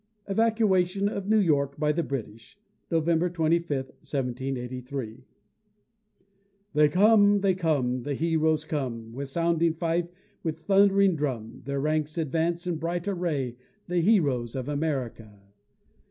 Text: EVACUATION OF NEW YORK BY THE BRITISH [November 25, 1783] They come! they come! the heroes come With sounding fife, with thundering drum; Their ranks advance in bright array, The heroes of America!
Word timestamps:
EVACUATION 0.27 1.07
OF 1.07 1.27
NEW 1.27 1.37
YORK 1.37 1.77
BY 1.77 1.91
THE 1.91 2.01
BRITISH 2.01 2.57
[November 2.89 3.29
25, 3.29 3.69
1783] 3.69 5.25
They 6.73 6.89
come! 6.89 7.41
they 7.41 7.53
come! 7.53 8.01
the 8.01 8.15
heroes 8.15 8.65
come 8.65 9.13
With 9.13 9.29
sounding 9.29 9.75
fife, 9.75 10.09
with 10.41 10.57
thundering 10.57 11.15
drum; 11.15 11.61
Their 11.65 11.79
ranks 11.79 12.17
advance 12.17 12.65
in 12.65 12.77
bright 12.77 13.07
array, 13.07 13.57
The 13.85 14.01
heroes 14.01 14.55
of 14.55 14.67
America! 14.67 15.39